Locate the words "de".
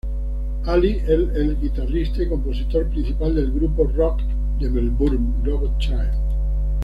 4.59-4.67